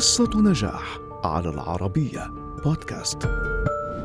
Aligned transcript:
قصة 0.00 0.30
نجاح 0.34 0.98
على 1.24 1.48
العربية 1.48 2.26
بودكاست. 2.64 3.26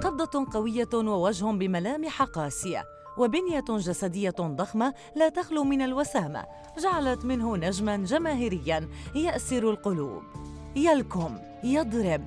قبضة 0.03 0.47
قوية 0.53 0.89
ووجه 0.94 1.46
بملامح 1.46 2.23
قاسية 2.23 2.85
وبنية 3.17 3.63
جسدية 3.69 4.35
ضخمة 4.39 4.94
لا 5.15 5.29
تخلو 5.29 5.63
من 5.63 5.81
الوسامة 5.81 6.46
جعلت 6.79 7.26
منه 7.26 7.58
نجما 7.58 7.97
جماهيريا 7.97 8.89
يأسر 9.15 9.69
القلوب. 9.69 10.23
يلكم 10.76 11.37
يضرب 11.63 12.23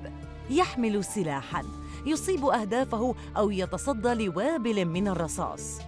يحمل 0.49 1.03
سلاحا 1.03 1.63
يصيب 2.05 2.45
أهدافه 2.45 3.15
أو 3.37 3.51
يتصدى 3.51 4.25
لوابل 4.25 4.85
من 4.85 5.07
الرصاص. 5.07 5.79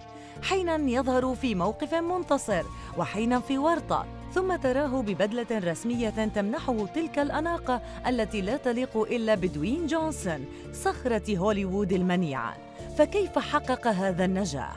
حينا 0.42 0.76
يظهر 0.76 1.34
في 1.34 1.54
موقف 1.54 1.94
منتصر 1.94 2.62
وحينا 2.98 3.40
في 3.40 3.58
ورطة 3.58 4.21
ثم 4.34 4.56
تراه 4.56 5.02
ببدلة 5.02 5.46
رسمية 5.52 6.10
تمنحه 6.10 6.86
تلك 6.86 7.18
الأناقة 7.18 7.82
التي 8.06 8.40
لا 8.40 8.56
تليق 8.56 8.96
إلا 8.96 9.34
بدوين 9.34 9.86
جونسون 9.86 10.44
صخرة 10.72 11.36
هوليوود 11.36 11.92
المنيعة 11.92 12.56
فكيف 12.98 13.38
حقق 13.38 13.86
هذا 13.86 14.24
النجاح؟ 14.24 14.76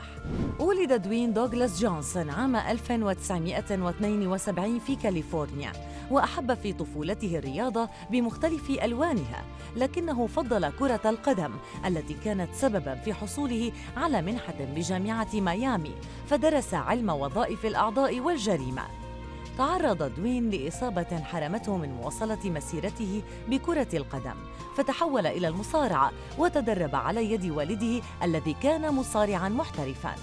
ولد 0.60 0.92
دوين 0.92 1.32
دوغلاس 1.32 1.80
جونسون 1.80 2.30
عام 2.30 2.56
1972 2.56 4.78
في 4.78 4.96
كاليفورنيا 4.96 5.72
وأحب 6.10 6.54
في 6.54 6.72
طفولته 6.72 7.38
الرياضة 7.38 7.88
بمختلف 8.10 8.70
ألوانها 8.70 9.44
لكنه 9.76 10.26
فضل 10.26 10.70
كرة 10.70 11.00
القدم 11.04 11.50
التي 11.86 12.14
كانت 12.24 12.54
سببا 12.54 12.94
في 12.94 13.14
حصوله 13.14 13.72
على 13.96 14.22
منحة 14.22 14.54
بجامعة 14.76 15.28
ميامي 15.34 15.94
فدرس 16.26 16.74
علم 16.74 17.10
وظائف 17.10 17.66
الأعضاء 17.66 18.20
والجريمة 18.20 18.82
تعرض 19.58 20.02
دوين 20.02 20.50
لإصابة 20.50 21.22
حرمته 21.24 21.76
من 21.76 21.92
مواصلة 21.92 22.38
مسيرته 22.44 23.22
بكرة 23.48 23.88
القدم 23.94 24.34
فتحول 24.76 25.26
إلى 25.26 25.48
المصارعة 25.48 26.12
وتدرب 26.38 26.94
على 26.94 27.32
يد 27.32 27.50
والده 27.50 28.02
الذي 28.22 28.56
كان 28.62 28.94
مصارعا 28.94 29.48
محترفا. 29.48 30.14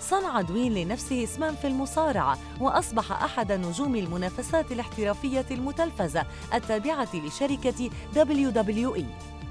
صنع 0.00 0.40
دوين 0.40 0.74
لنفسه 0.74 1.24
اسما 1.24 1.52
في 1.52 1.66
المصارعة 1.66 2.38
وأصبح 2.60 3.12
أحد 3.12 3.52
نجوم 3.52 3.96
المنافسات 3.96 4.72
الاحترافية 4.72 5.46
المتلفزة 5.50 6.26
التابعة 6.54 7.08
لشركة 7.14 7.90
WWE 8.14 9.04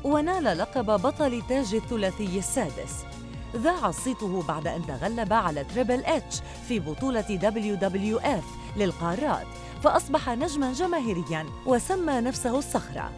ونال 0.03 0.57
لقب 0.57 0.85
بطل 0.85 1.41
تاج 1.49 1.75
الثلاثي 1.75 2.39
السادس. 2.39 3.16
ذاع 3.55 3.91
صيته 3.91 4.43
بعد 4.47 4.67
أن 4.67 4.85
تغلب 4.85 5.33
على 5.33 5.63
Triple 5.63 6.05
H 6.05 6.41
في 6.67 6.79
بطولة 6.79 7.39
WWF 7.77 8.77
للقارات 8.77 9.47
فأصبح 9.83 10.29
نجما 10.29 10.73
جماهيريا 10.73 11.45
وسمى 11.65 12.21
نفسه 12.21 12.57
الصخرة. 12.57 13.11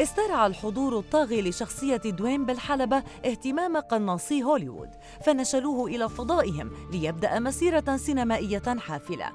استرعى 0.00 0.46
الحضور 0.46 0.98
الطاغي 0.98 1.42
لشخصية 1.42 1.96
دوين 1.96 2.44
بالحلبة 2.44 3.02
اهتمام 3.26 3.76
قناصي 3.76 4.42
هوليوود 4.42 4.90
فانتشلوه 5.24 5.86
إلى 5.86 6.08
فضائهم 6.08 6.70
ليبدأ 6.92 7.38
مسيرة 7.38 7.96
سينمائية 7.96 8.76
حافلة. 8.78 9.32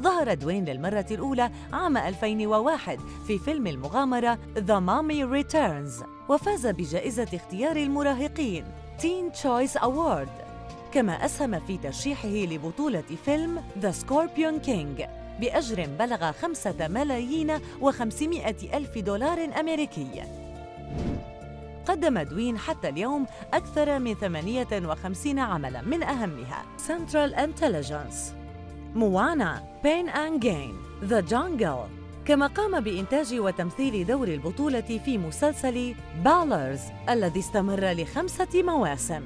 ظهر 0.00 0.34
دوين 0.34 0.64
للمرة 0.64 1.06
الأولى 1.10 1.50
عام 1.72 1.96
2001 1.96 3.00
في 3.26 3.38
فيلم 3.38 3.66
المغامرة 3.66 4.38
The 4.56 4.80
Mummy 4.80 5.24
Returns. 5.42 6.13
وفاز 6.28 6.66
بجائزة 6.66 7.28
اختيار 7.34 7.76
المراهقين 7.76 8.64
Teen 8.98 9.32
Choice 9.32 9.76
Award 9.76 10.28
كما 10.92 11.24
أسهم 11.24 11.60
في 11.60 11.78
ترشيحه 11.78 12.28
لبطولة 12.28 13.04
فيلم 13.24 13.62
The 13.82 13.92
Scorpion 13.92 14.66
King 14.66 15.08
بأجر 15.40 15.88
بلغ 15.98 16.32
خمسة 16.32 16.88
ملايين 16.88 17.52
وخمسمائة 17.80 18.76
ألف 18.76 18.98
دولار 18.98 19.60
أمريكي. 19.60 20.22
قدم 21.86 22.18
دوين 22.18 22.58
حتى 22.58 22.88
اليوم 22.88 23.26
أكثر 23.54 23.98
من 23.98 24.14
58 24.14 25.38
عملاً 25.38 25.82
من 25.82 26.02
أهمها 26.02 26.64
Central 26.88 27.36
Intelligence. 27.36 28.32
موانا 28.94 29.64
Pain 29.82 30.08
and 30.08 30.40
Gain 30.40 30.74
The 31.04 31.20
Jungle 31.20 32.03
كما 32.26 32.46
قام 32.46 32.80
بإنتاج 32.80 33.34
وتمثيل 33.34 34.06
دور 34.06 34.28
البطولة 34.28 35.00
في 35.04 35.18
مسلسل 35.18 35.94
بالرز 36.24 36.80
الذي 37.08 37.40
استمر 37.40 37.92
لخمسة 37.92 38.62
مواسم. 38.62 39.22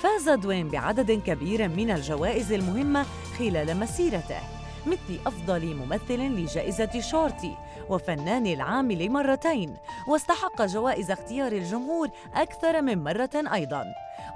فاز 0.00 0.28
دوين 0.28 0.68
بعدد 0.68 1.12
كبير 1.12 1.68
من 1.68 1.90
الجوائز 1.90 2.52
المهمة 2.52 3.06
خلال 3.38 3.76
مسيرته 3.76 4.40
مثل 4.86 5.18
أفضل 5.26 5.74
ممثل 5.74 6.20
لجائزة 6.20 7.00
شورتي 7.00 7.56
وفنان 7.88 8.46
العام 8.46 8.92
لمرتين 8.92 9.76
واستحق 10.08 10.62
جوائز 10.62 11.10
اختيار 11.10 11.52
الجمهور 11.52 12.08
أكثر 12.34 12.82
من 12.82 13.04
مرة 13.04 13.30
أيضاً. 13.34 13.84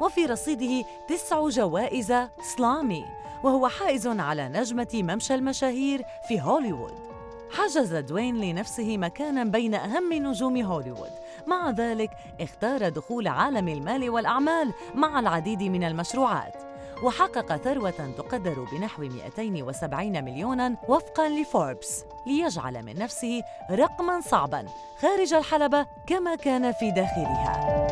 وفي 0.01 0.27
رصيده 0.27 0.85
تسع 1.09 1.49
جوائز 1.49 2.15
سلامي 2.57 3.05
وهو 3.43 3.69
حائز 3.69 4.07
على 4.07 4.49
نجمة 4.49 4.89
ممشى 4.95 5.35
المشاهير 5.35 6.03
في 6.29 6.41
هوليوود. 6.41 7.18
حجز 7.51 7.95
دوين 7.95 8.41
لنفسه 8.41 8.99
مكانا 8.99 9.45
بين 9.45 9.75
أهم 9.75 10.13
نجوم 10.13 10.63
هوليوود. 10.63 11.11
مع 11.47 11.71
ذلك 11.71 12.11
اختار 12.41 12.89
دخول 12.89 13.29
عالم 13.29 13.69
المال 13.69 14.11
والأعمال 14.11 14.73
مع 14.95 15.21
العديد 15.21 15.63
من 15.63 15.85
المشروعات 15.85 16.55
وحقق 17.03 17.57
ثروة 17.57 18.15
تقدر 18.19 18.67
بنحو 18.73 19.03
270 19.03 20.25
مليونا 20.25 20.77
وفقا 20.89 21.29
لفوربس 21.29 22.05
ليجعل 22.27 22.83
من 22.83 22.99
نفسه 22.99 23.43
رقما 23.71 24.21
صعبا 24.21 24.65
خارج 25.01 25.35
الحلبة 25.35 25.87
كما 26.07 26.35
كان 26.35 26.73
في 26.73 26.91
داخلها. 26.91 27.88